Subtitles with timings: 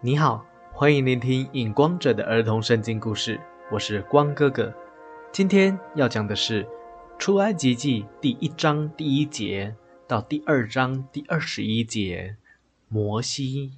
[0.00, 4.72] 你好，欢迎聆听影光者的儿童圣经故事，我是光哥哥。
[5.32, 6.62] 今天要讲的是
[7.18, 9.74] 《出埃及记》第一章第一节
[10.06, 12.36] 到第二章第二十一节。
[12.88, 13.72] 摩西，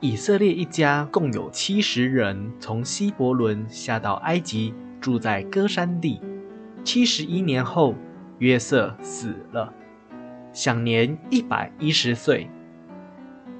[0.00, 6.20] 以色列一家共有七十人，从希伯伦下到埃及，住在歌山地。
[6.82, 7.94] 七十一年后，
[8.40, 9.72] 约瑟死了，
[10.52, 12.50] 享年一百一十岁。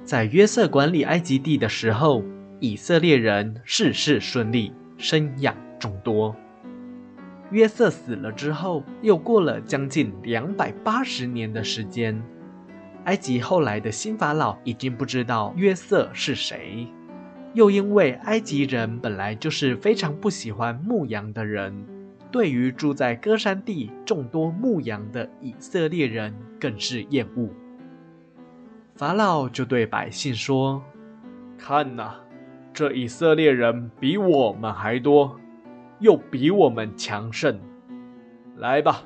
[0.09, 2.23] 在约瑟管理埃及地的时候，
[2.59, 6.35] 以色列人事事顺利，生养众多。
[7.51, 12.19] 约瑟死了之后，又过了将近两百八十年的时间，
[13.03, 16.87] 埃及后来的新法老已经不知道约瑟是谁，
[17.53, 21.85] 又因为埃及人本来就是非常不喜欢牧羊的人，
[22.31, 27.47] 对于住在歌山地众多牧羊的以色列人更是厌恶。
[28.99, 30.83] 法老就对百姓说
[31.57, 32.15] ：“看呐，
[32.73, 35.39] 这以色列人比我们还多，
[35.99, 37.57] 又比我们强盛。
[38.57, 39.01] 来吧，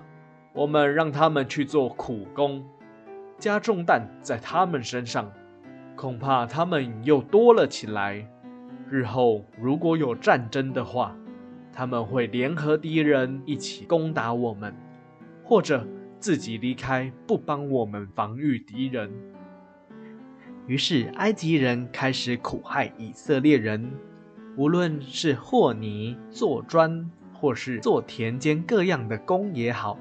[0.51, 2.65] 我们让他们去做苦工，
[3.37, 5.31] 加重担在他们身上，
[5.95, 8.27] 恐怕他们又多了起来。
[8.89, 11.15] 日后如果有战争的话，
[11.71, 14.73] 他们会联合敌人一起攻打我们，
[15.43, 15.85] 或者
[16.19, 19.11] 自己离开，不帮我们防御敌人。”
[20.65, 23.91] 于是，埃及人开始苦害以色列人，
[24.55, 29.99] 无论是和泥、做砖，或是做田间各样的工也好。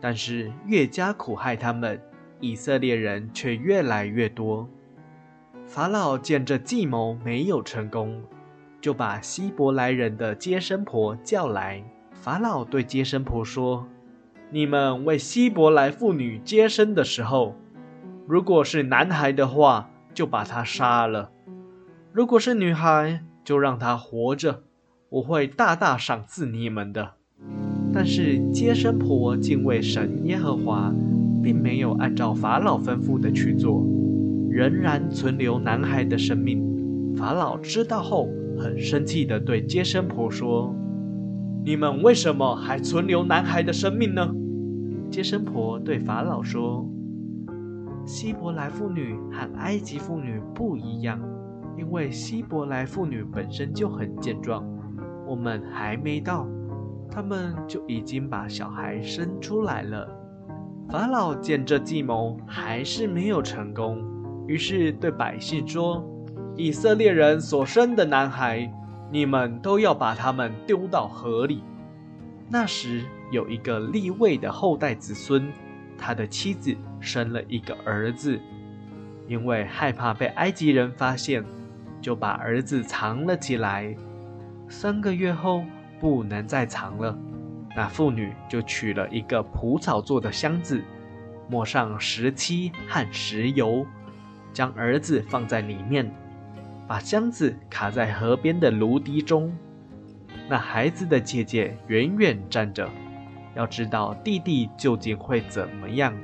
[0.00, 2.00] 但是，越加苦害他们，
[2.40, 4.68] 以色列人却越来越多。
[5.64, 8.20] 法老见这计谋没有成功，
[8.80, 11.84] 就把希伯来人的接生婆叫来。
[12.10, 13.86] 法老对接生婆说
[14.50, 17.54] ：“你们为希伯来妇女接生的时候。”
[18.28, 21.30] 如果是男孩的话，就把他杀了；
[22.12, 24.64] 如果是女孩，就让他活着。
[25.08, 27.12] 我会大大赏赐你们的。
[27.94, 30.92] 但是接生婆敬畏神耶和华，
[31.40, 33.86] 并没有按照法老吩咐的去做，
[34.50, 37.14] 仍然存留男孩的生命。
[37.16, 38.28] 法老知道后，
[38.58, 40.74] 很生气地对接生婆说
[41.64, 44.34] ：“你们为什么还存留男孩的生命呢？”
[45.08, 46.90] 接生婆对法老说。
[48.06, 51.20] 希伯来妇女和埃及妇女不一样，
[51.76, 54.64] 因为希伯来妇女本身就很健壮，
[55.26, 56.46] 我们还没到，
[57.10, 60.08] 他们就已经把小孩生出来了。
[60.88, 64.00] 法老见这计谋还是没有成功，
[64.46, 66.06] 于是对百姓说
[66.54, 68.72] ：“以色列人所生的男孩，
[69.10, 71.64] 你们都要把他们丢到河里。”
[72.48, 73.02] 那时
[73.32, 75.52] 有一个立位的后代子孙。
[75.98, 78.38] 他的妻子生了一个儿子，
[79.28, 81.44] 因为害怕被埃及人发现，
[82.02, 83.96] 就把儿子藏了起来。
[84.68, 85.64] 三个月后，
[86.00, 87.16] 不能再藏了，
[87.76, 90.82] 那妇女就取了一个蒲草做的箱子，
[91.48, 93.86] 抹上石漆和石油，
[94.52, 96.12] 将儿子放在里面，
[96.88, 99.56] 把箱子卡在河边的芦堤中。
[100.48, 102.90] 那孩子的姐姐远远站着。
[103.54, 106.14] 要知道弟弟究竟会怎么样？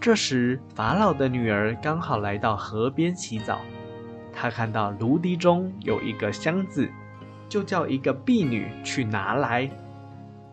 [0.00, 3.60] 这时，法老的女儿刚好来到河边洗澡，
[4.32, 6.88] 她看到芦堤中有一个箱子，
[7.48, 9.68] 就叫一个婢女去拿来。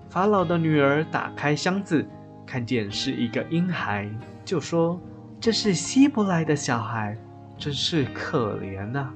[0.10, 2.08] 法老的女儿打开箱子，
[2.46, 4.10] 看见是一个婴孩，
[4.44, 5.00] 就说
[5.40, 7.18] ：“这是希伯来的小孩，
[7.58, 9.12] 真是可怜呐。”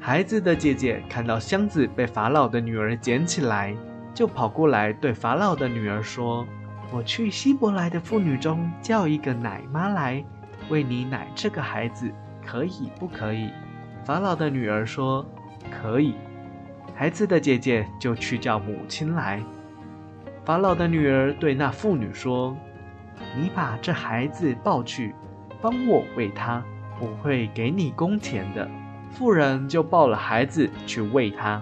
[0.00, 3.74] 孩子的姐姐看到箱子被法老的女儿捡起来。
[4.12, 6.46] 就跑过来对法老的女儿说
[6.94, 10.24] ：“我去希伯来的妇女中叫一个奶妈来
[10.68, 12.08] 喂你奶，这个孩子
[12.46, 13.50] 可以不可以？”
[14.06, 15.26] 法老的女儿说
[15.72, 16.14] ：“可以。”
[16.94, 19.42] 孩子的姐姐就去叫母亲来。
[20.44, 22.56] 法老的女儿对那妇女说
[23.36, 25.12] ：“你把这孩子抱去，
[25.60, 26.62] 帮我喂他，
[27.00, 28.70] 我会给你工钱的。”
[29.10, 31.60] 妇人就抱了孩子去喂他。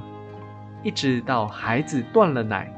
[0.82, 2.70] 一直到孩子断了奶，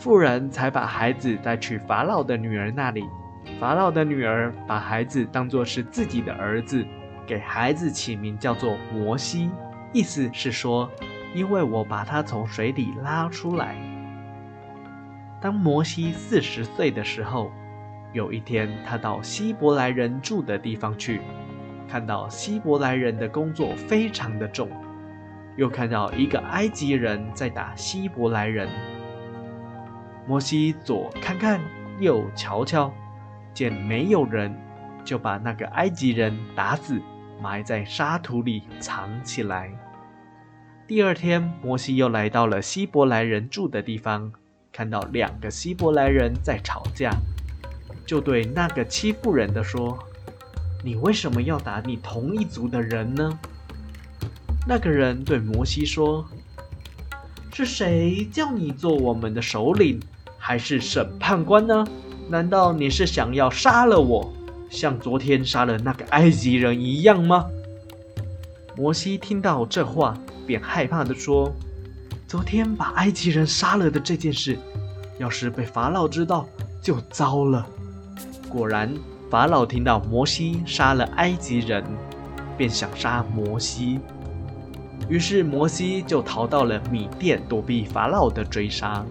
[0.00, 3.04] 妇人才把孩子带去法老的女儿那里。
[3.58, 6.82] 法老的女儿把孩子当作是自己的儿子，
[7.26, 9.50] 给孩子起名叫做摩西，
[9.92, 10.90] 意思是说，
[11.34, 13.76] 因为我把他从水里拉出来。
[15.38, 17.52] 当摩西四十岁的时候，
[18.14, 21.20] 有一天他到希伯来人住的地方去，
[21.86, 24.66] 看到希伯来人的工作非常的重。
[25.56, 28.66] 又看到一个埃及人在打希伯来人，
[30.30, 31.60] 摩西左看看，
[31.98, 32.94] 右瞧瞧，
[33.52, 34.56] 见没有人，
[35.04, 37.02] 就把那个埃及人打死，
[37.42, 39.72] 埋在沙土里藏起来。
[40.86, 44.30] 第二天，摩西又来到了希伯来人住的地方，
[44.70, 47.10] 看到两个希伯来人在吵架，
[48.06, 49.98] 就对那个欺负人的说
[50.84, 53.36] ：“你为什么要打你同一族的人呢？”
[54.64, 56.24] 那个人对摩西说
[57.52, 60.00] ：“是谁叫你做我们的首领，
[60.40, 61.86] 还是审判官呢？
[62.28, 64.32] 难道你是想要杀了我，
[64.70, 67.46] 像昨天杀了那个埃及人一样吗？”
[68.76, 70.16] 摩西听到这话，
[70.46, 71.52] 便害怕地说
[72.26, 74.58] ：“昨天把埃及人杀了的这件事，
[75.18, 76.48] 要是被法老知道，
[76.80, 77.66] 就糟了。”
[78.48, 78.92] 果然，
[79.28, 81.84] 法老听到摩西杀了埃及人，
[82.56, 84.00] 便想杀摩西。
[85.08, 89.04] 于是摩西就逃到了米甸，躲避法老的追杀。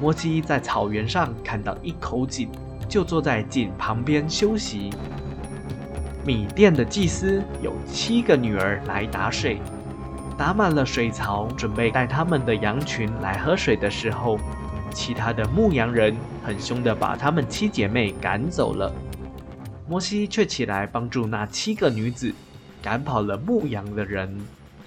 [0.00, 2.48] 摩西在草原上看到一口井，
[2.88, 4.90] 就坐在井旁边休息。
[6.24, 9.58] 米甸的祭司有七个女儿来打水，
[10.36, 14.38] 打满了水槽，准备带他们的羊群来喝水的时候，
[14.92, 18.92] 其他的牧羊人很凶的把他们七姐妹赶走了。
[19.88, 22.34] 摩西却起来帮助那七个女子。
[22.80, 24.32] 赶跑了牧羊的人，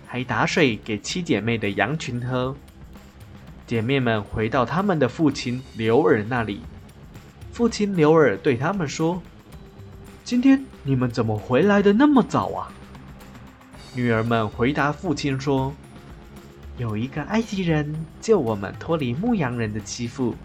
[0.07, 2.55] 还打水给七姐妹的羊群喝。
[3.71, 6.59] 姐妹们回到他们的父亲刘尔那里，
[7.53, 9.23] 父亲刘尔对他们说
[10.25, 12.67] ：“今天你们怎么回来的那么早啊？”
[13.95, 15.73] 女儿们回答父亲说
[16.77, 20.35] ：“有一个埃及人救我们脱离牧羊人的欺负，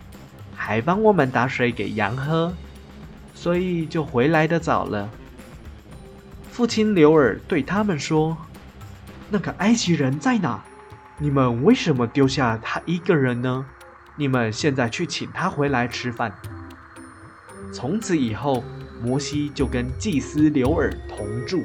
[0.55, 2.55] 还帮我们打水给羊喝，
[3.35, 5.11] 所以就回来的早了。”
[6.53, 8.37] 父亲刘尔对他们说
[9.29, 10.63] ：“那个埃及人在哪？
[11.19, 13.65] 你们为什么丢下他一个人呢？
[14.17, 16.31] 你们现在去请他回来吃饭。”
[17.73, 18.63] 从此以后，
[19.03, 21.65] 摩西就跟祭司刘尔同住。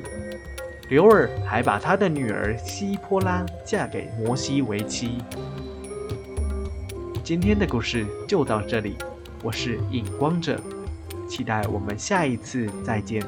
[0.90, 5.22] 刘尔还把他的女儿希波拉嫁给摩西为妻。
[7.24, 8.96] 今天的故事就到这里，
[9.44, 10.60] 我是影光者，
[11.28, 13.22] 期待我们下一次再见。